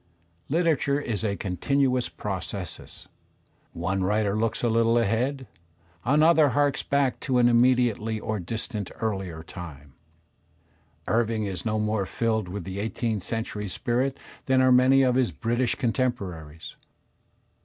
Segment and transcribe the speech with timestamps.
[0.49, 3.05] Literature is a continuous processus;
[3.71, 5.45] one writer looks a little ahead,
[6.03, 9.93] another harks back to an inunedi ately or distantly earUer time.
[11.07, 14.17] Irving is no more filled with the eighteenth century spirit
[14.47, 16.75] than are many of his British contemporaries.